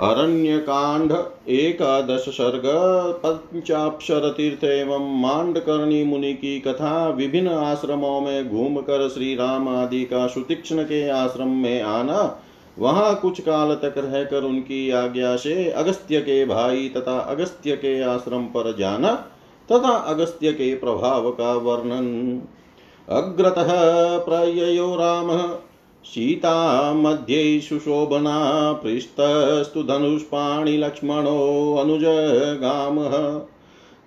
[0.00, 1.12] अरण्यकांड
[1.48, 2.62] एकादश सर्ग
[3.22, 10.26] पंचाक्षर तीर्थ एवं मांडकर्णी मुनि की कथा, विभिन्न आश्रमों में घूमकर श्री राम आदि का
[10.26, 12.20] सुतीक्षण के आश्रम में आना,
[12.78, 18.44] वहाँ कुछ काल तक रहकर उनकी आज्ञा से अगस्त्य के भाई तथा अगस्त्य के आश्रम
[18.46, 19.14] पर जाना
[19.68, 22.06] तथा अगस्त्य के प्रभाव का वर्णन।
[23.08, 23.68] अग्रतः
[24.18, 25.30] प्रययो राम
[26.04, 33.16] सीता मध्ये सुशोभना पृष्ठस्तु धनुष्पाणिलक्ष्मणो अनुजगामः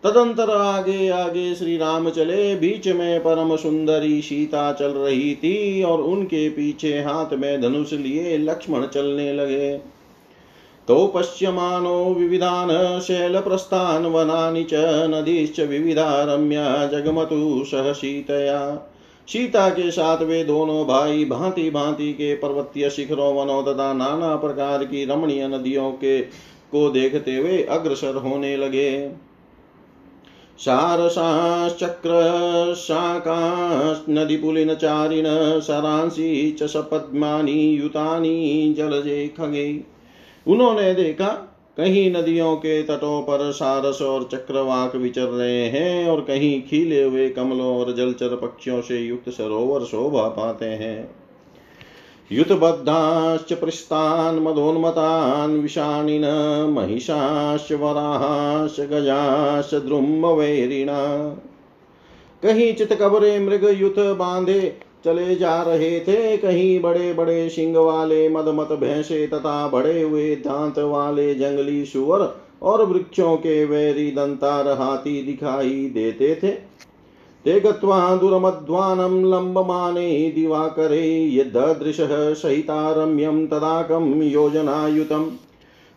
[0.03, 6.01] तदंतर आगे आगे श्री राम चले। बीच में परम सुंदरी सीता चल रही थी और
[6.01, 9.77] उनके पीछे हाथ में धनुष लिए लक्ष्मण चलने लगे।
[10.87, 14.73] तो पश्यमानो विविधान शैलप्रस्थान वनानि च
[15.09, 18.59] नदीश्च विविधा रम्या जगमतु सह सीतया
[19.27, 24.83] सीता के साथ वे दोनों भाई भांति भांति के पर्वतीय शिखरों, वनों तथा नाना प्रकार
[24.83, 26.21] की रमणीय नदियों के,
[26.71, 29.11] को देखते हुए अग्रसर होने लगे।
[30.57, 32.09] सारसाश्चक्र
[34.09, 35.23] नदीपुलिनचारिण
[35.59, 39.83] सरांसी च सपद्मानि युतानि, जलजे खगे।
[40.47, 46.61] उन्होंने देखा कहीं नदियों के तटों पर सारस और चक्रवाक विचर रहे हैं और कहीं
[46.61, 51.15] खिले हुए कमलों और जलचर पक्षियों से युक्त सरोवर शोभा पाते हैं।
[52.31, 56.25] युतबद्धाश्च पृष्ठान् मदोन्मतान् विषाणिन,
[56.69, 61.29] महिषाश्च वराहाश्च गजाश्च द्रुम्बवैरिणा
[62.43, 68.67] कहीं चितकबरे मृग युत बांधे चले जा रहे थे कहीं बड़े बड़े सिंग वाले, मदमत
[68.71, 75.91] भैंसे तथा बड़े हुए दांत वाले जंगली सुअर और वृक्षों के वैरी दंतार हाथी दिखाई
[75.93, 76.71] देते थे।
[77.45, 85.31] ते गत्वा दुरमध्वानं लम्बमाने दिवाकरे यदृशः सहितारम्यं तदाकं योजनायुतम्।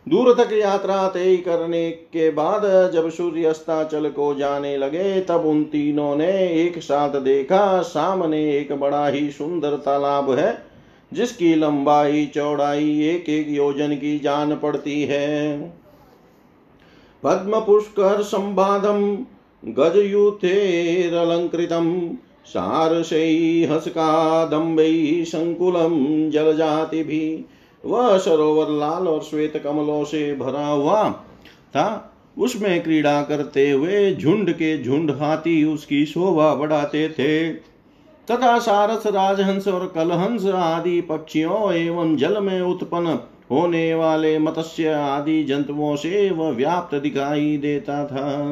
[0.08, 5.64] दूर तक यात्रा तय करने के बाद जब सूर्य अस्ताचल को जाने लगे, तब उन
[5.64, 10.62] तीनों ने एक साथ देखा, सामने एक बड़ा ही सुंदर तालाब है,
[11.12, 15.58] जिसकी लंबाई, चौड़ाई एक एक योजन की जान पड़ती है।
[17.22, 19.18] पद्म पुष्कर संवादम
[19.64, 22.16] गजयूथेरलंकृतम
[22.46, 27.44] सारसै हसकादम्बै संकुलम, जलजाति भी।
[27.84, 31.10] वह सरोवर लाल और श्वेत कमलों से भरा हुआ
[31.70, 37.52] था। उसमें क्रीड़ा करते हुए झुंड के झुंड हाथी उसकी शोभा बढ़ाते थे।
[38.30, 43.18] तथा सारस, राजहंस और कलहंस आदि पक्षियों एवं जल में उत्पन्न
[43.50, 48.46] होने वाले मत्स्य आदि जंतुओं से वह व्याप्त दिखाई देता था।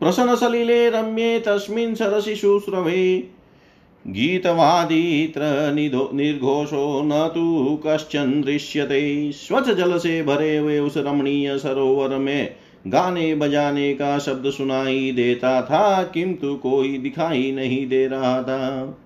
[0.00, 2.36] प्रसन्न सलिले रम्ये तस्मिन् सरसि
[4.06, 5.40] गीतवादीत्र
[6.14, 12.54] निर्घोषो न तु कश्चन दृश्यते। स्वच्छ जल से भरे हुए उस रमणीय सरोवर में
[12.86, 18.98] गाने बजाने का शब्द सुनाई देता था, किंतु कोई दिखाई नहीं दे रहा था।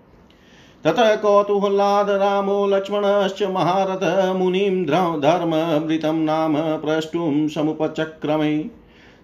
[0.85, 4.85] ततः कौतूहलाद रामो लक्ष्मणश्च महारथ मुनिं
[5.21, 8.59] धर्मभृतं नाम प्रष्टुं समुपचक्रमे।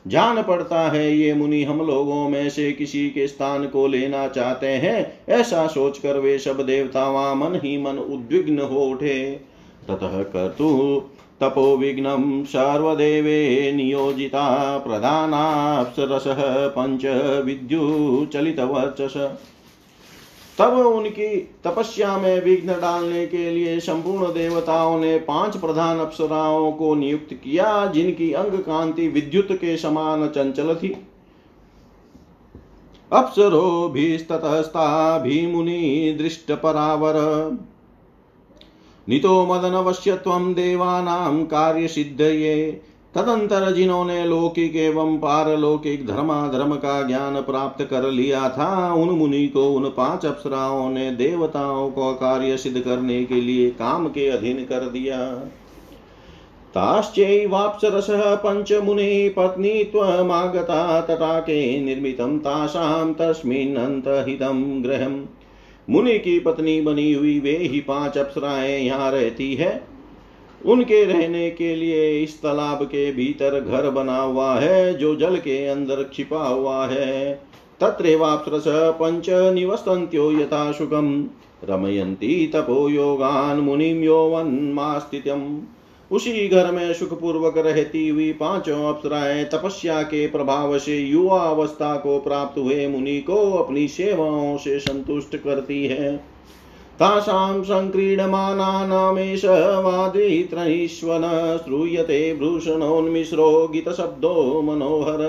[0.08, 4.68] जान पड़ता है, ये मुनि हम लोगों में से किसी के स्थान को लेना चाहते
[4.68, 9.40] हैं। ऐसा सोचकर वे सब देवतावा मन ही मन उद्विग्न हो उठे।
[9.88, 11.02] ततः कर्तु
[11.42, 17.06] तपो विघ्नं सर्वदेवे नियोजिता प्रधानाप्सरसः पञ्च
[17.46, 19.14] विद्युच्चलितवर्चस
[20.60, 26.96] तब उनकी तपस्या में विघ्न डालने के लिए संपूर्ण देवताओं ने पाँच प्रधान अप्सराओं को
[26.96, 30.96] नियुक्त किया, जिनकी अंग कांति विद्युत के समान चंचल थी।
[33.12, 33.90] अप्सरो
[35.20, 37.14] भी मुनि दृष्ट परावर
[39.08, 42.82] नितो मदनवश्यत्वं देवानां कार्यसिद्धये।
[43.16, 49.74] तदंतर जिन्होंने लौकिक एवं पारलौकिक धर्माधर्म का ज्ञान प्राप्त कर लिया था। उन मुनि को,
[49.74, 54.80] उन पाँच अप्सराओं ने देवताओं को कार्य सिद्ध करने के लिए काम के अधीन कर
[54.80, 55.18] दिया।
[56.74, 65.26] ताश्चैवाप्सरसः पञ्चमुनि पत्नीत्वमागता तटाके निर्मितं तासां तस्मिन्नन्तहितं गृहम्।
[65.90, 69.93] मुनि की पत्नी बनी हुई वे ही पाँच अप्सराएँ यहाँ रहती है।
[70.66, 75.68] उनके रहने के लिए इस तालाब के भीतर घर बना हुआ है, जो जल के
[75.68, 77.34] अंदर छिपा हुआ है।
[77.80, 81.30] तत्रेवाप्सरस पंच निवसन्त्यो यथा सुखम
[81.64, 85.62] रमयंती तपो योगान मुनिम यौवन्मास्तित्यम।
[86.12, 92.20] उसी घर में सुखपूर्वक रहती हुई पाँचों अप्सराएँ तपस्या के प्रभाव से युवा अवस्था को
[92.20, 96.33] प्राप्त हुए मुनि को अपनी सेवाओं से संतुष्ट करती है।
[97.00, 99.46] तासां सङ्क्रीडमानानामेष
[99.86, 101.24] वादित्रैश्वन
[101.66, 105.22] श्रूयते भूषणोन्मिश्रो गीतशब्दो मनोहर।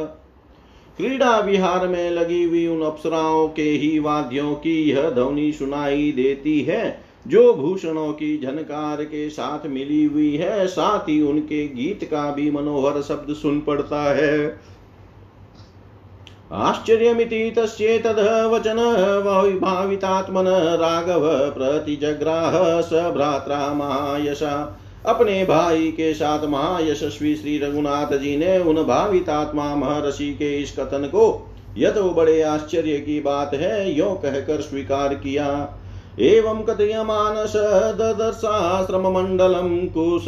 [0.96, 6.60] क्रीड़ा विहार में लगी हुई उन अप्सराओं के ही वाद्यों की यह ध्वनि सुनाई देती
[6.62, 12.30] है, जो भूषणों की झनकार के साथ मिली हुई है, साथ ही उनके गीत का
[12.30, 14.73] भी मनोहर शब्द सुन पड़ता है।
[16.54, 18.76] आश्चर्यमिति तस्येतद्वचन
[19.60, 20.48] भावितात्मन
[20.80, 24.52] राघव प्रतिजग्राह स भ्रात्रा महायशा।
[25.06, 31.06] अपने भाई के साथ महायशस्वी श्री रघुनाथ जी ने उन भावितात्मा महर्षि के इस कथन
[31.06, 31.24] को
[31.78, 35.46] यह तो बड़े आश्चर्य की बात है, यो कहकर स्वीकार किया।
[36.20, 37.56] एवं कथयमान स
[37.96, 40.24] ददर्शाश्रममण्डलं कुश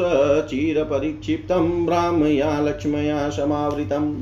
[0.50, 4.14] चिरपरिक्षिप्तं ब्राह्मया लक्ष्मया समावृतम्।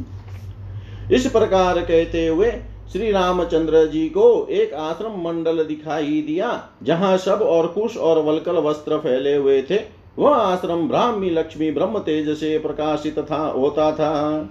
[1.13, 2.53] इस प्रकार कहते हुए
[2.93, 8.59] श्री रामचंद्र जी को एक आश्रम मंडल दिखाई दिया, जहाँ सब और कुश और वलकल
[8.59, 9.81] वस्त्र फैले हुए थे।
[10.19, 14.49] वह आश्रम ब्राह्मी, लक्ष्मी, ब्रह्म तेज से प्रकाशित था, होता था।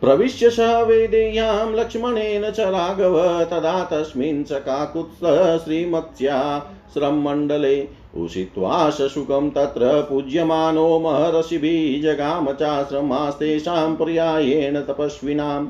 [0.00, 5.18] प्रविश्य स वेदेयां लक्ष्मणेन च राघव, तदा तस्मिन् स काकुत्स
[5.64, 15.68] श्रीमत्स्याश्रममण्डले उषित्वा शुकं तत्र पूज्यमानो महर्षिभिः जगाम चाश्रमास्तेषां पर्यायेण तपस्विनाम्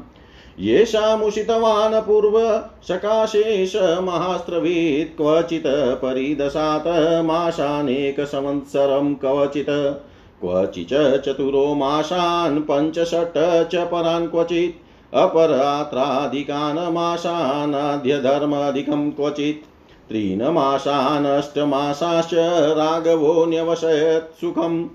[0.60, 10.02] येषामुषितवान् पूर्व सकाशेष महास्त्रवीत् क्वचित् परिदशात् मासानेकसंवत्सरं क्वचित्।
[10.40, 19.73] क्वचिच चतुरो मासान् पञ्चषट् च परान् क्वचित्। अपरात्राधिकान् मासानाद्यधर्माधिकं क्वचित्।
[20.08, 22.34] त्रीनमासानष्टमासाश्च
[22.78, 24.86] राघवो न्यवशयत् सुखम्।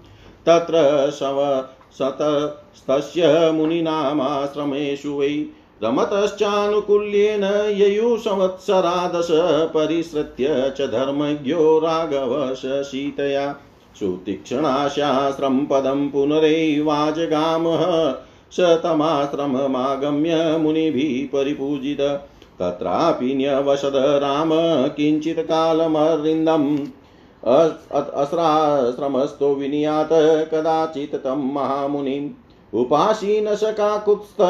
[0.45, 1.63] तत्र शव
[1.99, 5.45] शतस्तस्य मुनीनामाश्रमेषु वै
[5.83, 9.27] रमतश्चानुकूल्येन ययु संवत्सरादश
[9.73, 13.55] परिसृत्य च धर्मज्ञो राघवश शीतया
[13.99, 18.13] सुतीक्ष्णाशास्त्रं पदं पुनरैवाजगामः।
[18.51, 22.01] स तमाश्रममागम्य मुनिभिः परिपूजित।
[22.59, 24.49] तत्रापि न्यवसद राम
[24.87, 26.77] किञ्चित् कालमरिन्दम्।
[28.15, 30.09] अस्राश्रमस्थो विनियात
[30.51, 32.29] कदाचित् तं महामुनिम्।
[32.73, 34.41] उपासीन सकाकुत्स्थ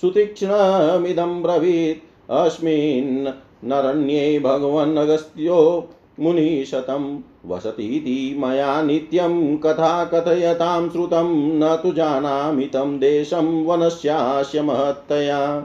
[0.00, 3.28] सुतीक्ष्णमिदं ब्रवीत्। अस्मिन्
[3.68, 5.88] नरण्ये भगवन्नगस्त्यो
[6.20, 15.62] मुनिशतं वसतीति मया नित्यं कथा कथयतां श्रुतं। न तु जानामि तं देशं वनस्यास्य महत्तया।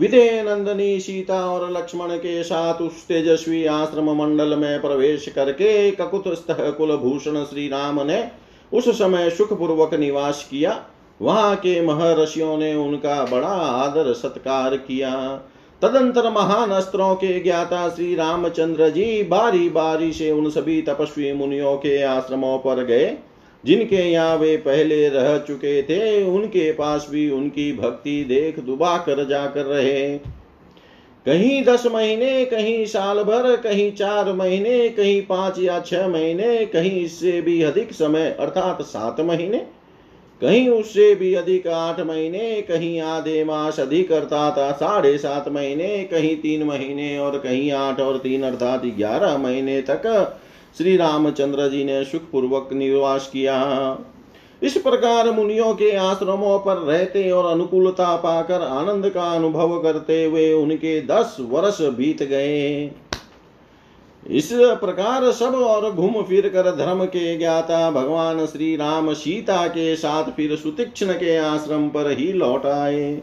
[0.00, 6.24] विदे नंदनी, सीता और लक्ष्मण के साथ उस तेजस्वी आश्रम मंडल में प्रवेश करके ककुत
[6.50, 8.28] कुल भूषण श्री राम ने
[8.72, 10.84] उस समय सुख पूर्वक निवास किया।
[11.22, 15.10] वहाँ के महर्षियों ने उनका बड़ा आदर सत्कार किया।
[15.82, 21.76] तदंतर महान अस्त्रों के ज्ञाता श्री रामचंद्र जी बारी बारी से उन सभी तपस्वी मुनियों
[21.76, 23.18] के आश्रमों पर गए।
[23.64, 29.24] जिनके यहाँ वे पहले रह चुके थे, उनके पास भी उनकी भक्ति देख दुबा कर
[29.28, 30.18] जाकर रहे।
[31.26, 37.00] कहीं दस महीने, कहीं साल भर, कहीं चार महीने, कहीं पाँच या छह महीने, कहीं
[37.02, 39.58] इससे भी अधिक समय, अर्थात सात महीने,
[40.40, 46.36] कहीं उससे भी अधिक आठ महीने, कहीं आधे मास अधिक, अर्थात साढ़े सात महीने, कहीं
[46.36, 50.06] तीन महीने और कहीं आठ और तीन, अर्थात ग्यारह महीने तक
[50.78, 53.56] श्री रामचंद्र जी ने सुख पूर्वक निवास किया।
[54.62, 60.52] इस प्रकार मुनियों के आश्रमों पर रहते और अनुकूलता पाकर आनंद का अनुभव करते हुए
[60.52, 62.90] उनके दस वर्ष बीत गए।
[64.26, 69.94] इस प्रकार सब और घूम फिर कर धर्म के ज्ञाता भगवान श्री राम सीता के
[69.96, 73.22] साथ फिर सुतीक्षण के आश्रम पर ही लौट आए।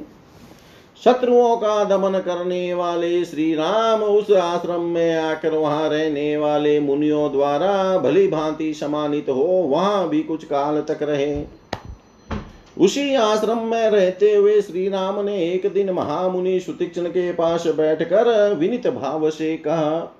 [1.05, 7.31] शत्रुओं का दमन करने वाले श्री राम उस आश्रम में आकर वहाँ रहने वाले मुनियों
[7.31, 11.43] द्वारा भली भांति सम्मानित हो, वहाँ भी कुछ काल तक रहे।
[12.77, 18.53] उसी आश्रम में रहते हुए श्री राम ने एक दिन महामुनि सुतीक्षण के पास बैठकर
[18.53, 20.17] विनित भाव से कहा,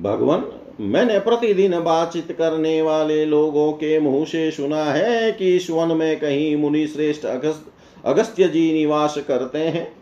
[0.00, 0.44] भगवान,
[0.80, 6.18] मैंने प्रतिदिन बातचीत करने वाले लोगों के मुँह से सुना है कि इस वन में
[6.20, 7.72] कहीं मुनि श्रेष्ठ अगस्त
[8.04, 9.97] अगस्त्य जी निवास करते हैं।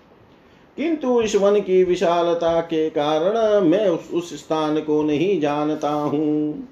[0.76, 6.68] किंतु इस वन की विशालता के कारण मैं उस, उस स्थान को नहीं जानता हूँ।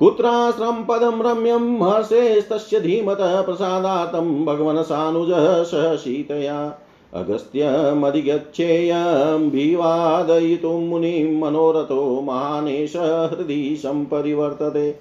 [0.00, 6.78] कुत्राश्रम पदम रम्यम हर्षेस्तस्य धीमतः प्रसादातम भगवन सानुज सह सीतया
[7.14, 15.00] अगस्त्यमधिगच्छेयं विवादयितुं मुनिं मनोरथो महानेश हृदि संपरिवर्तते।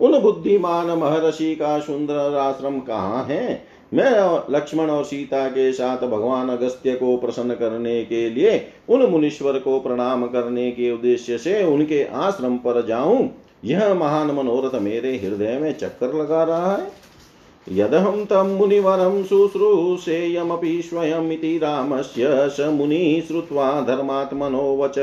[0.00, 3.62] उन बुद्धिमान महर्षि का सुंदर आश्रम कहाँ है?
[3.94, 9.58] मैं लक्ष्मण और सीता के साथ भगवान अगस्त्य को प्रसन्न करने के लिए उन मुनीश्वर
[9.58, 13.30] को प्रणाम करने के उद्देश्य से उनके आश्रम पर जाऊँ।
[13.64, 16.92] यह महान मनोरथ मेरे हृदय में चक्कर लगा रहा है।
[17.68, 24.94] यदहं तं मुनिवरं शुश्रूषेयमपि स्वयमिति रामस्य स मुनिः श्रुत्वा धर्मात्मनो वच।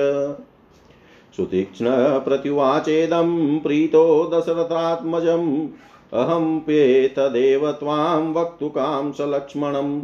[1.38, 5.67] सुतीक्ष्णप्रत्युवाचेदं प्रीतो दशरथात्मजम्।
[6.14, 10.02] अहं पेतदेव त्वां वक्तुकां स लक्ष्मणम्।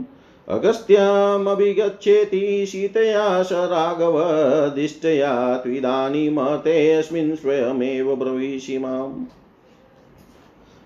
[0.48, 9.26] अगस्त्यमभिगच्छेति सीतया स राघवदिष्टया त्विदानीमतेऽस्मिन् स्वयमेव ब्रवीषि माम्।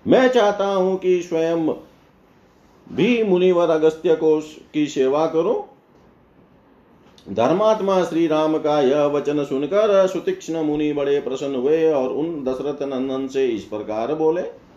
[0.06, 1.74] मैं चाहता हूँ कि स्वयं
[2.92, 4.42] भी मुनिवर अगस्त्य को
[4.74, 5.68] की सेवा करो।
[7.30, 12.82] धर्मात्मा श्री राम का यह वचन सुनकर सुतीक्ष्ण मुनि बड़े प्रसन्न हुए और उन दशरथ
[12.82, 14.67] नंदन से इस प्रकार बोले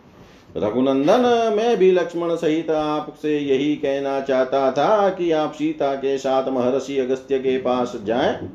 [0.58, 6.50] रघुनंदन मैं भी लक्ष्मण सहित आपसे यही कहना चाहता था कि आप सीता के साथ
[6.50, 8.50] महर्षि अगस्त्य के पास जाएँ।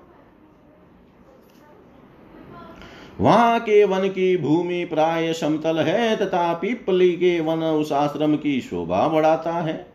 [3.19, 8.61] वहाँ के वन की भूमि प्राय समतल है तथा पीपली के वन उस आश्रम की
[8.61, 9.92] शोभा बढ़ाता है।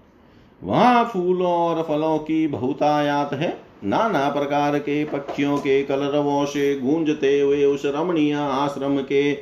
[0.62, 7.40] वहाँ फूलों और फलों की बहुतायात है। नाना प्रकार के पक्षियों के कलरवों से गूंजते
[7.40, 9.32] हुए उस रमणीय आश्रम के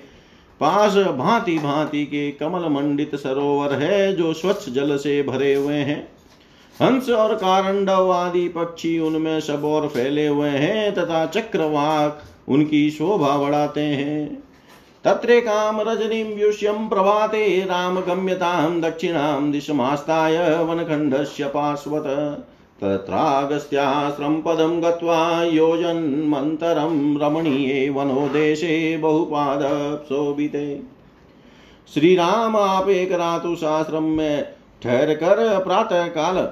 [0.61, 6.03] पास भांति भांति के कमल मंडित सरोवर है जो स्वच्छ जल से भरे हुए हैं।
[6.83, 13.37] हंस और कारंडव आदि पक्षी उनमें सब और फैले हुए हैं तथा चक्रवाक उनकी शोभा
[13.39, 14.43] बढ़ाते हैं।
[15.07, 16.25] तत्रे काम रजनीं
[16.89, 22.07] प्रभाते रामगम्यतां दक्षिणां दिशमास्ताय वनखण्डस्य पार्श्वत।
[22.81, 30.67] तत्रागस्त्याश्रम पदं गत्वा योजन्मन्तरं रमणीये वनोदेशे बहुपादशोभिते
[31.89, 33.65] श्री राम आप एक रात उस
[34.03, 34.45] में
[34.83, 36.49] ठहर कर प्रातः काल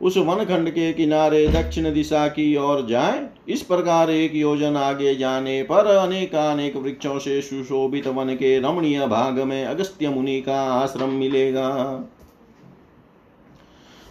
[0.00, 5.14] उस वन खंड के किनारे दक्षिण दिशा की ओर जाए। इस प्रकार एक योजन आगे
[5.14, 11.10] जाने पर अनेकानेक वृक्षों से सुशोभित वन के रमणीय भाग में अगस्त्य मुनि का आश्रम
[11.10, 11.70] मिलेगा।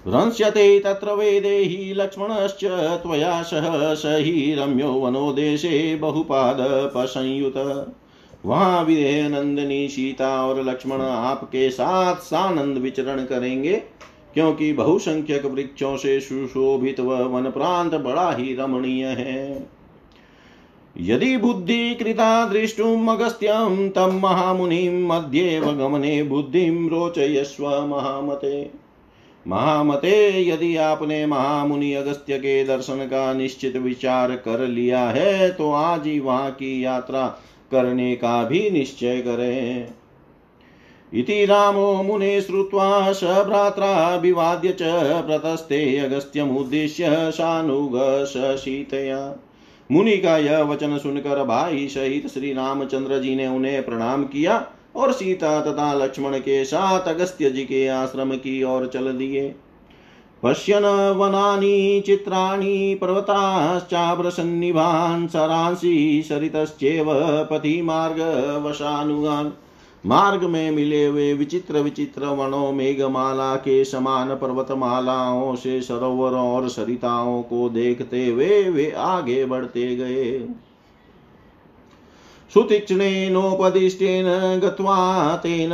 [0.05, 2.63] भ्रंस्यते तत्र वेदेहि लक्ष्मणश्च
[3.03, 7.57] त्वया सह स हि रम्यो वनो देशे बहुपादपसंयुत
[8.45, 13.81] वहाँ विदेह नंदिनी सीता और लक्ष्मण आपके साथ सानंद विचरण करेंगे।
[14.33, 19.67] क्योंकि बहुसंख्यक वृक्षों से सुशोभित वह वन प्रांत बड़ा ही रमणीय है।
[20.95, 28.69] यदि बुद्धि कृता दृष्टुम अगस्त्यम, तम महामुनिम मध्ये गमने बुद्धिम रोचयस्व महामते।
[29.45, 36.07] महामते, यदि आपने महामुनि अगस्त्य के दर्शन का निश्चित विचार कर लिया है तो आज
[36.07, 37.27] ही वहाँ की यात्रा
[37.71, 39.93] करने का भी निश्चय करें।
[41.13, 44.80] इति रामो मुने श्रुत्वा स भ्रात्राभिवाद्य च
[45.28, 48.25] प्रतस्ते अगस्त्यमुद्दिश्य शानुग
[48.58, 49.36] शीतया
[49.92, 55.12] मुनि का यह वचन सुनकर भाई सहित श्री रामचंद्र जी ने उन्हें प्रणाम किया और
[55.12, 59.56] सीता तथा लक्ष्मण के साथ अगस्त्य जी के आश्रम की ओर चल दिए।
[60.44, 67.12] पश्यन वनानि चित्राणि पर्वताश्चाभ्रसन्निभान् सरांसि सरितश्चेव
[68.68, 69.51] वशानुगान्
[70.06, 77.44] मार्ग में मिले हुए विचित्र विचित्र वनों, मेघमाला के समान पर्वतमालाओं से सरोवरों और सरिताओं
[77.44, 80.48] को देखते हुए वे आगे बढ़ते गए।
[82.53, 85.72] सुतीक्ष्णेनोपदिष्टेन गत्वा तेन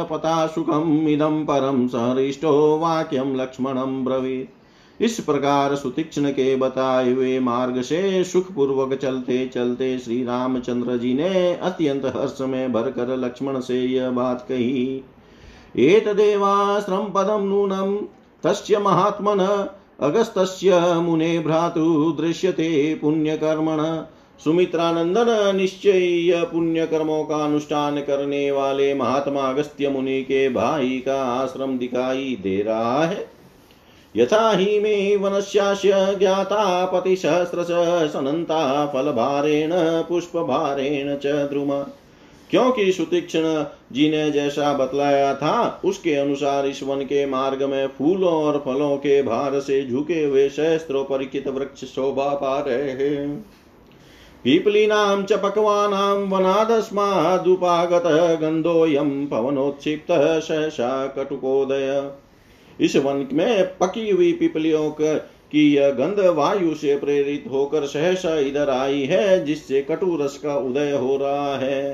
[0.48, 4.50] सुखम् इदं परं सहृष्टो वाक्यं लक्ष्मणं ब्रवीत्।
[5.01, 11.13] इस प्रकार सुतीक्षण के बताए हुए मार्ग से सुख पूर्वक चलते चलते श्री रामचंद्र जी
[11.13, 15.01] ने अत्यंत हर्ष में भरकर लक्ष्मण से यह बात कही।
[15.77, 17.95] एतदेवाश्रम पदम नूनम,
[18.43, 23.81] तस्य महात्मन, अगस्तस्य मुने भ्रातु दृश्यते पुण्यकर्मण।
[24.43, 31.77] सुमित्रानंदन निश्चय पुण्य कर्मों का अनुष्ठान करने वाले महात्मा अगस्त्य मुनि के भाई का आश्रम
[31.77, 33.35] दिखाई दे रहा है।
[34.17, 41.86] यथा ही मे वनस्यास्य ज्ञाता पतिसहस्र सनंता फलभारेण, पुष्पभारेण च द्रुम।
[42.49, 48.34] क्योंकि सुतीक्षण जी ने जैसा बतलाया था, उसके अनुसार इस वन के मार्ग में फूलों
[48.34, 53.45] और फलों के भार से झुके हुए सहस्त्रों परिचित वृक्ष शोभा पा रहे हैं।
[54.43, 62.12] पीपलीनां च पक्वानां वनादस्मादुपागतः गन्धोऽयं पवनोत्क्षिप्तः सहसा कटुकोदय।
[62.81, 68.69] इस वन में पकी हुई पिपलियों की यह गंध वायु से प्रेरित होकर सहसा इधर
[68.69, 71.93] आई है, जिससे कटु रस का उदय हो रहा है।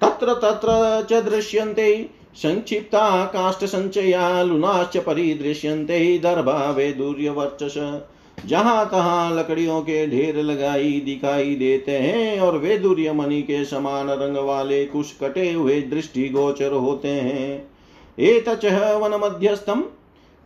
[0.00, 8.02] तत्र तत्र च दृश्यन्ते, संक्षिप्ता काष्ठ संचया लुनाश्च परिदृश्यन्ते दर्भा वेदुर्यवर्चस
[8.46, 14.36] जहाँ तहां लकड़ियों के ढेर लगाई दिखाई देते हैं, और वे मणि के समान रंग
[14.36, 17.67] वाले कुछ कटे हुए दृष्टि गोचर होते हैं।
[18.18, 19.84] एतच वन मध्यस्थम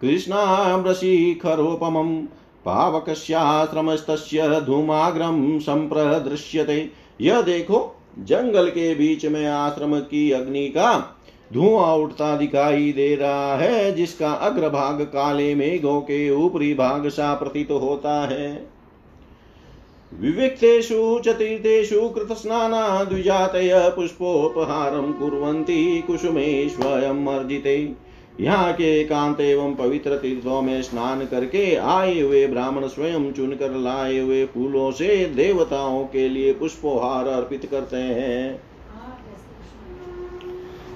[0.01, 2.27] कृष्णामृशिखरोपमं
[2.65, 11.19] पावकस्याश्रमस्तस्य धूमाग्रम संप्रदृश्यते यह देखो, जंगल के बीच में आश्रम की अग्नि का
[11.53, 17.71] धुआँ उठता दिखाई दे रहा है, जिसका अग्रभाग काले मेघों के ऊपरी भाग सा प्रतीत
[17.71, 18.72] होता है।
[20.21, 27.93] विविक्तेषु च तीर्थेषु कृतस्नाना द्विजातय पुष्पोपहारं कुर्वन्ति कुसुमे स्वयं अर्जिते
[28.41, 34.19] यहाँ के एकांत एवं पवित्र तीर्थों में स्नान करके आए हुए ब्राह्मण स्वयं चुनकर लाए
[34.19, 38.63] हुए फूलों से देवताओं के लिए पुष्पोहार अर्पित करते हैं।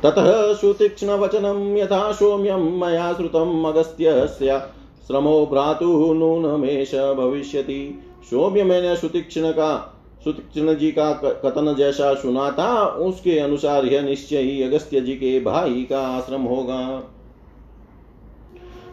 [0.02, 4.58] ततः सुतीक्ष्णवचनं यथा सौम्यं मया श्रुतम् अगस्त्यस्य।
[5.06, 9.92] श्रमो भ्रातुः नूनमेष भविष्यति। सौम्य मैंने सुतीक्षण का,
[10.24, 15.40] सुतीक्षण जी का कथन जैसा सुना था, उसके अनुसार यह निश्चय ही अगस्त्य जी के
[15.40, 17.12] भाई का आश्रम होगा।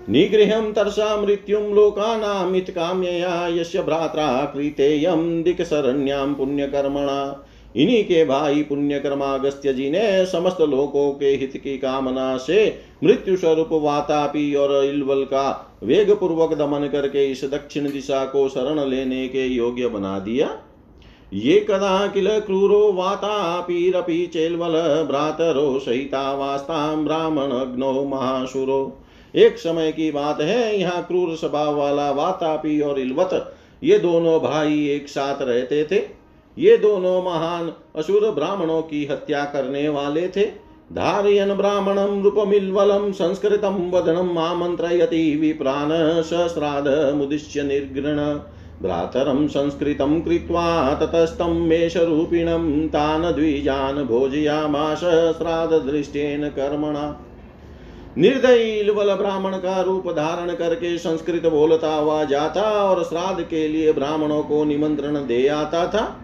[0.10, 9.90] निगृहं तरसा मृत्युं लोकानामित्काम्यया, यस्य भ्रात्रा कृतेयं पुण्य पुण्यकर्मणा। इन्हीं के भाई पुण्य कर्मागस्त्य जी
[9.90, 12.66] ने समस्त लोकों के हित की कामना से
[13.04, 18.84] मृत्यु स्वरूप वातापी और इलवल का वेग पूर्वक दमन करके इस दक्षिण दिशा को शरण
[18.90, 20.50] लेने के योग्य बना दिया।
[21.34, 25.70] ये कदा किल क्रूरो वातापीरपि चेलवल भ्रातरो
[26.38, 29.00] वास्ताम ब्राह्मण अग्नो महासुरो
[29.34, 34.88] एक समय की बात है, यहाँ क्रूर स्वभाव वाला वातापी और इलवत, ये दोनों भाई
[34.90, 36.00] एक साथ रहते थे।
[36.58, 40.46] ये दोनों महान असुर ब्राह्मणों की हत्या करने वाले थे।
[40.94, 45.90] धारयन् ब्राह्मणं रूपमिल्वलं संस्कृतं वदनम् आमन्त्रयति विप्राण
[46.22, 48.20] सहस्रादमुदिश्य निर्गृण।
[48.82, 51.70] भ्रातरं संस्कृतं कृत्वा ततस्तं
[52.88, 55.00] तान् द्विजान् भोजयामाश
[55.38, 57.26] श्राद्धदृष्टेन कर्मणा।
[58.18, 64.44] निर्दयी ब्राह्मण का रूप धारण करके संस्कृत बोलता हुआ जाता और श्राद्ध के लिए ब्राह्मणों
[64.44, 66.20] को निमंत्रण दे आता था।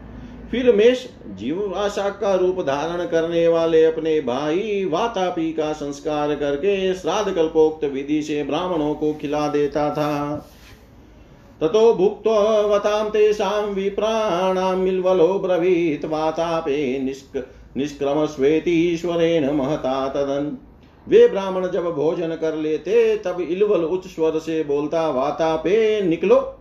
[0.52, 6.94] फिर मेष जीव आशा का रूप धारण करने वाले अपने भाई वातापी का संस्कार करके
[6.94, 10.38] श्राद्ध कल्पोक्त विधि से ब्राह्मणों को खिला देता था।
[11.62, 13.06] ततो भुक्तवतां
[16.08, 17.48] वातापे निष्क
[19.52, 20.58] महता तदन्।
[21.10, 26.59] वे ब्राह्मण जब भोजन कर लेते, तब इलवल उच्च स्वर से बोलता, वातापे निकलो।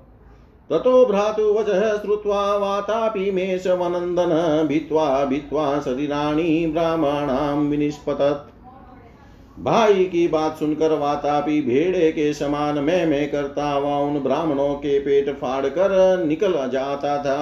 [0.71, 8.51] ततो भ्रातु वचः श्रुत्वा वातापि मेष वनन्दन भित्वा भित्वा शरीराणि ब्राह्मणां विनिष्पतत्।
[9.65, 14.99] भाई की बात सुनकर वातापी भेड़े के समान मैं मैं करता हुआ उन ब्राह्मणों के
[14.99, 17.41] पेट फाड़ कर निकल जाता था।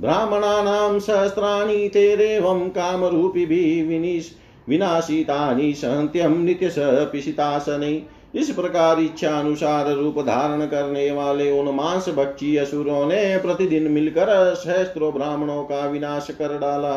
[0.00, 4.30] ब्राह्मणानां सहस्राणि तेरेवं काम रूपी भी विनिश
[4.68, 6.74] विनाशितानि सहंत्यम नित्यश
[7.12, 13.90] पिशितासनि इस प्रकार इच्छा अनुसार रूप धारण करने वाले उन मांस भक्षी असुरों ने प्रतिदिन
[13.92, 16.94] मिलकर सहस्त्रो ब्राह्मणों का विनाश कर डाला।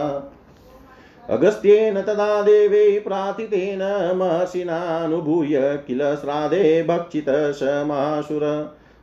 [1.29, 3.79] अगस्त्येन तदा देवे प्राथितेन
[4.17, 8.45] महर्षिनानुभूय किल श्राद्धे भक्षित स महासुर।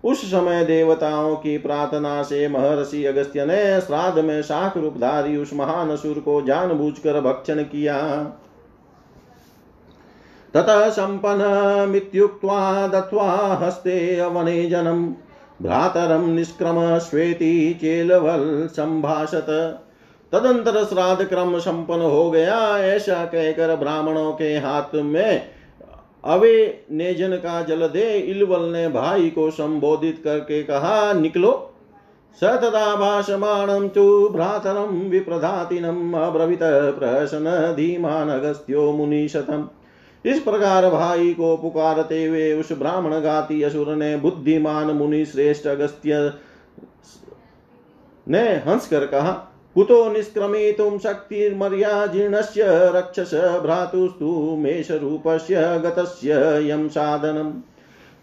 [0.05, 5.90] उस समय देवताओं की प्रार्थना से महर्षि अगस्त्य ने श्राद्ध में शाख रूपधारी उस महान
[5.90, 7.97] असुर को जानबूझकर भक्षण किया।
[10.54, 13.30] ततः सम्पन्नमित्युक्त्वा दत्त्वा
[13.62, 15.06] हस्ते अवनेजनं
[15.62, 19.46] भ्रातरं निष्क्रम श्वेति चेलवल संभाषत
[20.32, 25.42] तदंतर श्राद्ध क्रम संपन्न हो गया। ऐसा कहकर ब्राह्मणों के हाथ में
[26.24, 31.70] अवे नेजन का जल दे। इलवल ने भाई को संबोधित करके कहा, निकलो।
[32.40, 39.68] सतदा भाषमाणं तु भ्रातरं विप्रधातिनम् अब्रवीत प्रशन धीमान अगस्त्यो मुनिशतम्।
[40.24, 46.32] इस प्रकार भाई को पुकारते हुए उस ब्राह्मण गाती असुर ने बुद्धिमान मुनि श्रेष्ठ अगस्त्य
[48.28, 49.32] ने हंस कर कहा,
[49.76, 56.32] कुतो निष्क्रमितुं शक्तिर्मर्याजीर्णस्य रक्षस भ्रातुस्तु मेषरूपस्य गतस्य
[56.70, 57.52] यम साधनम्।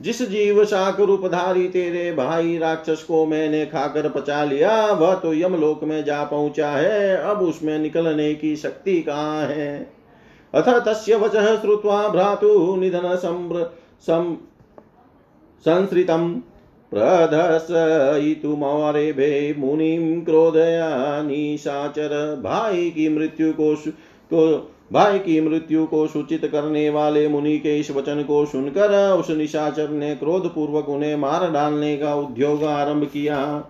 [0.02, 5.84] जिस जीव शाक रूपधारी तेरे भाई राक्षस को मैंने खाकर पचा लिया, वह तो यमलोक
[5.84, 10.01] में जा पहुँचा है, अब उसमें निकलने की शक्ति कहाँ है?
[10.54, 14.36] अथ तस्य वचः श्रुत्वा भ्रातुः निधन सं
[15.66, 16.40] संसृतं
[16.92, 23.76] प्रदर्शयितुमौरेभे मुनिं क्रोधया निशाचर भाई की मृत्यु को
[24.32, 29.30] को भाई की मृत्यु को सूचित करने वाले मुनि के इस वचन को सुनकर उस
[29.30, 33.66] निशाचर ने क्रोध पूर्वक उन्हें मार डालने का उद्योग आरंभ किया।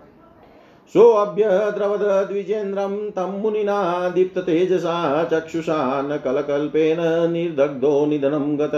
[0.94, 6.98] सोऽभ्यद्रवद द्विजेन्द्रं तं मुनिना दीप्ततेजसा चक्षुषा न कलकल्पेन
[7.32, 8.74] निर्दग्धो निधनं गत।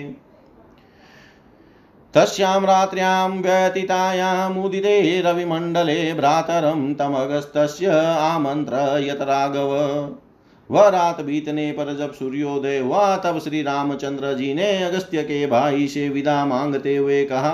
[2.14, 7.86] तस्यां रात्र्यां व्यतीतायामुदिते रविमण्डले भ्रातरं तमगस्तस्य
[8.18, 9.72] आमन्त्रयत राघव।
[10.72, 15.88] वह रात बीतने पर जब सूर्योदय हुआ, तब श्री रामचंद्र जी ने अगस्त्य के भाई
[15.88, 17.50] से विदा मांगते हुए कहा,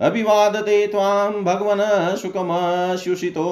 [0.00, 1.30] अभिवादते त्वां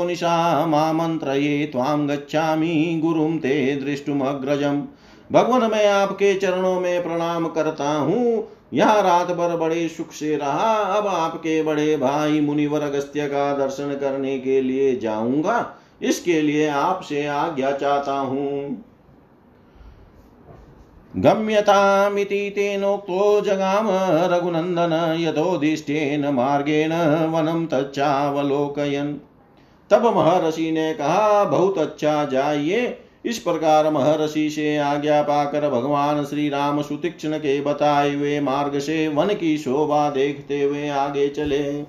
[0.07, 4.83] निशा मामन्त्रये त्वां गच्छामि गुरुं ते दृष्टुमग्रजम्।
[5.33, 10.75] भगवान, मैं आपके चरणों में प्रणाम करता हूँ। यहाँ रात भर बड़े सुख से रहा।
[10.97, 15.59] अब आपके बड़े भाई मुनिवर अगस्त्य का दर्शन करने के लिए जाऊँगा।
[16.03, 18.85] इसके लिए आपसे आज्ञा चाहता हूँ।
[21.17, 23.89] गम्यतामिति तेनोक्तो जगाम
[24.33, 26.93] रघुनन्दन यथोदिष्टेन मार्गेण
[27.27, 29.21] वनम तच्चावलोकयन।
[29.91, 36.49] तब महर्षि ने कहा, बहुत अच्छा जाइए। इस प्रकार महर्षि से आज्ञा पाकर भगवान श्री
[36.49, 41.83] राम सुतीक्षण के बताए हुए मार्ग से वन की शोभा देखते हुए आगे चले।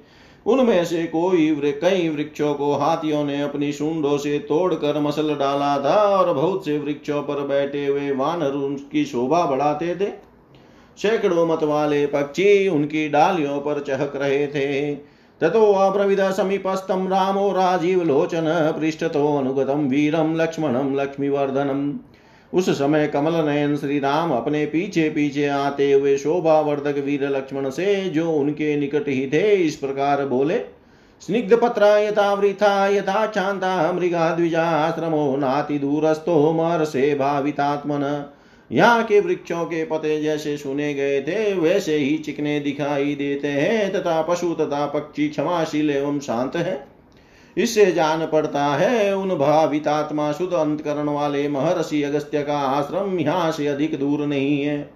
[0.45, 5.95] उनमें से कोई कई वृक्षों को हाथियों ने अपनी सूंडों से तोड़कर मसल डाला था
[6.17, 10.32] और बहुत से वृक्षों पर बैठे हुए वानर उनकी शोभा बढ़ाते थे।
[10.97, 14.95] सैकड़ों मत वाले पक्षी उनकी डालियों पर चहक रहे थे।
[15.41, 21.93] ततो अब्रविद समीपस्थं रामो राजीवलोचन पृष्ठतो अनुगतं वीरं लक्ष्मणं लक्ष्मीवर्धनम्
[22.53, 28.09] उस समय कमल नयन श्री राम अपने पीछे पीछे आते हुए शोभावर्धक वीर लक्ष्मण से
[28.09, 30.59] जो उनके निकट ही थे, इस प्रकार बोले,
[31.21, 38.25] स्निग्ध पत्र यथा वृथा यथा चांता मृगा द्विजाश्रमो नाति दूरस्थो मर से भावितात्मन।
[38.73, 43.91] यहाँ के वृक्षों के पते जैसे सुने गए थे, वैसे ही चिकने दिखाई देते हैं,
[43.91, 46.87] तथा पशु तथा पक्षी क्षमाशील एवं शांत है।
[47.57, 53.67] इससे जान पड़ता है, उन भावितात्मा शुद्ध अंतकरण वाले महर्षि अगस्त्य का आश्रम यहाँ से
[53.67, 54.89] अधिक दूर नहीं है।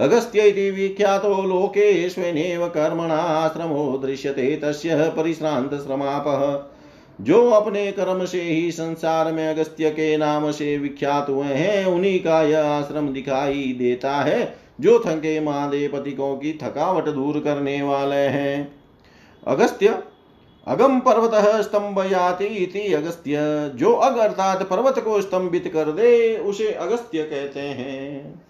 [0.00, 6.75] अगस्त्य विख्यातो लोके स्वेनेव कर्मणा आश्रमो दृश्यते, तस्य परिश्रांत श्रमापः
[7.20, 12.20] जो अपने कर्म से ही संसार में अगस्त्य के नाम से विख्यात हुए हैं, उन्हीं
[12.20, 18.16] का यह आश्रम दिखाई देता है, जो थके महादेव पतिकों की थकावट दूर करने वाले
[18.16, 18.78] हैं।
[19.46, 20.02] अगस्त्य,
[20.66, 23.36] अगम पर्वत स्तंभ याति अगस्त्य,
[23.74, 28.45] जो अग अर्थात पर्वत को स्तंभित कर दे, उसे अगस्त्य कहते हैं।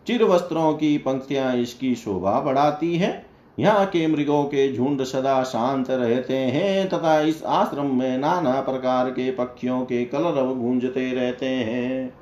[0.06, 3.26] चिर वस्त्रों की पंक्तियाँ इसकी शोभा बढ़ाती है।
[3.58, 9.10] यहाँ के मृगों के झुंड सदा शांत रहते हैं तथा इस आश्रम में नाना प्रकार
[9.10, 12.21] के पक्षियों के कलरव गूंजते रहते हैं।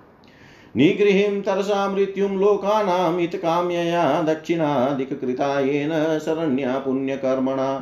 [0.76, 7.78] निगृहीं तरसा मृत्युं लोकानामितकाम्यया दक्षिणादिककृता येन शरण्या पुण्यकर्मणा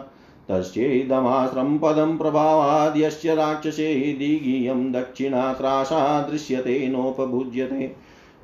[0.50, 7.90] तस्यैदमाश्रं पदं प्रभावाद्यस्य राक्षसे दिगीयं दक्षिणात्रासा दृश्यते नोपभुज्यते।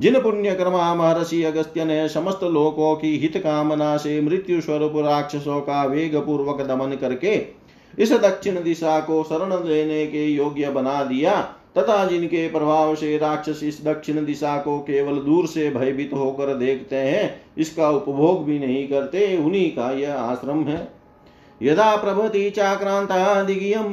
[0.00, 5.84] जिन पुण्यकर्मा महर्षि अगस्त्य ने समस्त लोकों की हित कामना से मृत्यु स्वरूप राक्षसों का
[5.84, 7.34] वेग पूर्वक दमन करके
[7.98, 11.34] इस दक्षिण दिशा को शरण लेने के योग्य बना दिया।
[11.78, 16.96] तथा जिनके प्रभाव से राक्षस इस दक्षिण दिशा को केवल दूर से भयभीत होकर देखते
[16.96, 20.88] हैं, इसका उपभोग भी नहीं करते, उन्हीं का यह आश्रम है।
[21.60, 23.44] यदा प्रभृति चाक्रांता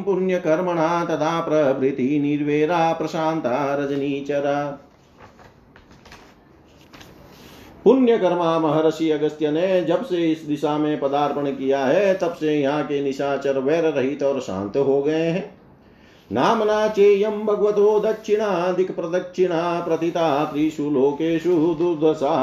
[0.01, 4.87] पुण्य कर्मणा तदा प्रभृति निर्वेरा प्रशांता रजनीचरा
[7.85, 12.55] पुण्य कर्मा महर्षि अगस्त्य ने जब से इस दिशा में पदार्पण किया है, तब से
[12.55, 15.60] यहाँ के निशाचर वैर रहित और शांत हो गए हैं।
[16.31, 22.35] नामना चेयं भगवतो दक्षिणादिक प्रदक्षिणा प्रतिता त्रिषु लोकेषु दुर्दशा।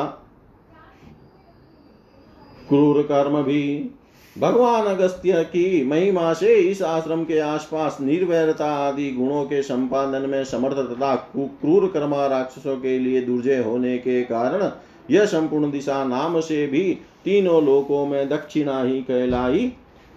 [2.68, 3.90] क्रूर कर्म भी
[4.37, 10.44] भगवान अगस्त्य की महिमा से इस आश्रम के आसपास निर्वैरता आदि गुणों के संपादन में
[10.44, 14.70] समर्थ तथा क्रूर कर्मा राक्षसों के लिए दुर्जय होने के कारण
[15.11, 16.83] यह संपूर्ण दिशा नाम से भी
[17.24, 19.72] तीनों लोकों में दक्षिणा ही कहलाई।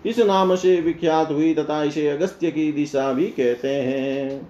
[0.06, 4.48] इस नाम से विख्यात हुई तथा इसे अगस्त्य की दिशा भी कहते हैं।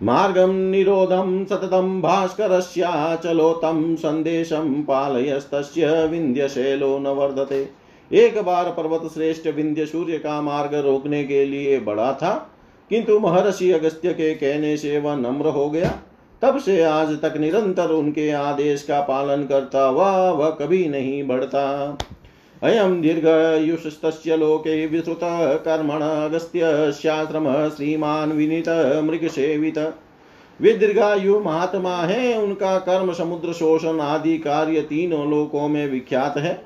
[0.00, 7.68] मार्गं निरोधं सततं भास्करस्याचलोतं सन्देशं पालयस्तस्य विन्ध्यशैलो न वर्धते।
[8.10, 12.32] एक बार पर्वत श्रेष्ठ विंध्य सूर्य का मार्ग रोकने के लिए बड़ा था,
[12.90, 15.90] किंतु महर्षि अगस्त्य के कहने से वह नम्र हो गया।
[16.42, 21.98] तब से आज तक निरंतर उनके आदेश का पालन करता वह वह कभी नहीं बढ़ता।
[22.62, 29.94] अयम दीर्घयुषस्तस्य लोके कर्मण अगस्त्याश्रम श्रीमान विनीत मृगसेवित।
[30.60, 36.64] वे दीर्घायु महात्मा है, उनका कर्म समुद्र शोषण आदि कार्य तीनों लोकों में विख्यात है।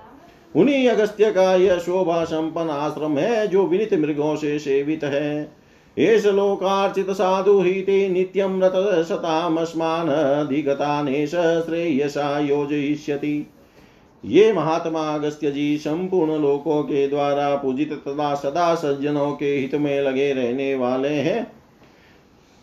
[0.57, 5.53] उन्हीं अगस्त्य का यह शोभा संपन्न आश्रम है, जो विनित मृगों से सेवित है।
[5.99, 13.47] एष लोकार्चित साधु ही ते नित्यं रत शतामस्मानधिगतानेश श्रेयसा योजयिष्यति।
[14.25, 20.01] ये महात्मा अगस्त्य जी संपूर्ण लोकों के द्वारा पूजित तथा सदा सज्जनों के हित में
[20.01, 21.53] लगे रहने वाले हैं।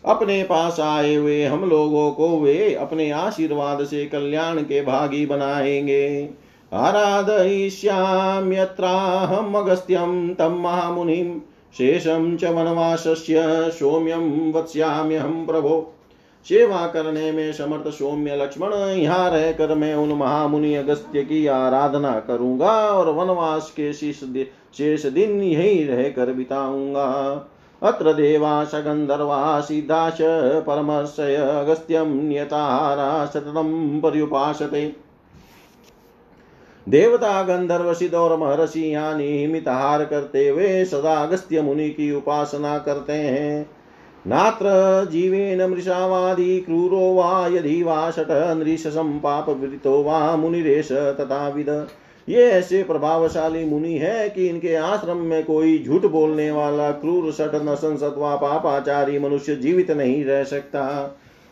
[0.04, 6.28] अपने पास आए हुए हम लोगों को वे अपने आशीर्वाद से कल्याण के भागी बनाएँगे।
[6.72, 11.40] आराधयिष्याम्यत्राहम् अगस्त्यं तं महामुनिं
[11.78, 15.94] शेषं च वनवासस्य सौम्यं वत्स्याम्यहं प्रभो।
[16.46, 22.72] सेवा करने में समर्थ सौम्य लक्ष्मण, यहाँ रहकर मैं उन महामुनि अगस्त्य की आराधना करूँगा
[22.90, 24.20] और वनवास के शेष
[24.74, 27.10] शेष दिन यही रहकर बिताऊँगा।
[27.82, 30.18] अत्र देवाश गन्धर्वा सिद्धाश
[30.66, 34.84] परमर्शय अगस्त्यं नियताहारा सततं पर्युपासते।
[36.86, 42.76] देवता गंधर्व सिद्ध और महर्षि यहाँ नियमित हार करते हुए सदा अगस्त्य मुनि की उपासना
[42.78, 43.66] करते हैं।
[44.26, 44.66] नात्र
[45.12, 51.86] जीवेन मृषावादी क्रूरो वा यदि वा शट नृशसं पाप वृतो वा मुनिरेश तथा विद
[52.28, 57.54] ये ऐसे प्रभावशाली मुनि है कि इनके आश्रम में कोई झूठ बोलने वाला क्रूर सट
[57.54, 60.84] नसन सत्वा पापाचारी मनुष्य जीवित नहीं रह सकता।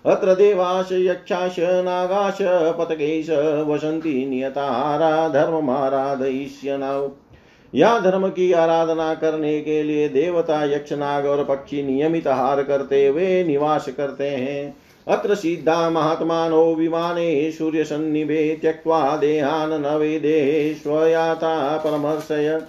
[0.04, 2.38] अत्र देवाश, यक्षाश, नागाश,
[2.78, 3.30] पतकेश,
[3.68, 7.10] वसंती नियताहारा धर्ममाराधयिष्यनाव
[7.74, 13.06] या धर्म की आराधना करने के लिए देवता यक्ष नाग और पक्षी नियमित हार करते
[13.06, 14.74] हुए निवास करते हैं।
[15.06, 22.62] अत्र सिद्धा महात्मानो विमाने सूर्य सन्निभे त्यक्वा देहान नवे देहे स्वयाता परमर्शय।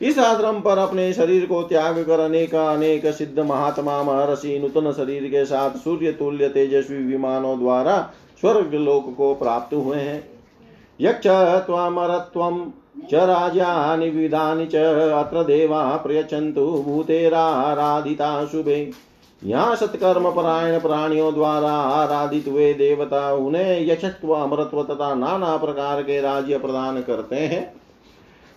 [0.00, 5.24] इस आश्रम पर अपने शरीर को त्याग कर अनेक अनेक सिद्ध महात्मा महर्षि नूतन शरीर
[5.24, 7.98] के साथ सूर्य तुल्य तेजस्वी विमानों द्वारा
[8.40, 10.22] स्वर्ग लोक को प्राप्त हुए हैं।
[11.00, 11.26] यक्ष
[11.66, 12.60] त्वमरत्वम
[13.04, 14.76] च राजानि विविधानि च
[15.14, 18.90] अत्र देवा प्रयच्छन्तु भूतेराराधिता शुभे।
[19.42, 26.20] यहाँ सत्कर्म परायण प्राणियों द्वारा आराधित हुए देवता उन्हें यशत्व अमरत्व तथा नाना प्रकार के
[26.20, 27.60] राज्य प्रदान करते हैं।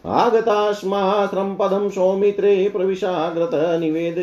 [0.06, 4.18] आगता आगताश्माश्रम पदम सौमित्रे प्रविशाग्रत निवेद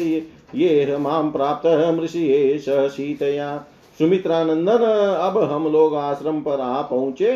[0.54, 1.66] ये माम प्राप्त
[1.98, 3.56] मृषि शीतया।
[4.00, 4.84] सुमित्रानंदन,
[5.20, 7.32] अब हम लोग आश्रम पर आ पहुँचे।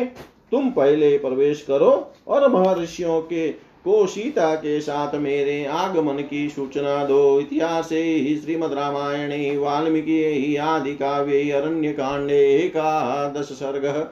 [0.53, 3.49] तुम पहले प्रवेश करो और महर्षियों के
[3.85, 10.93] को सीता के साथ मेरे आगमन की सूचना दो। इतिहास ही श्रीमद रामायणे, वाल्मीकि आदि
[10.93, 14.11] काव्ये अरण्य कांडे एकादश सर्ग।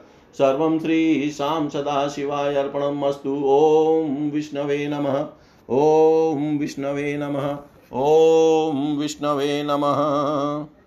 [1.70, 5.26] सदा शिवाय अर्पणम् अस्तु ओम विष्णवे नमः।
[5.70, 7.58] ओम विष्णवे नमः।
[7.94, 10.81] ओम विष्णवे नमः।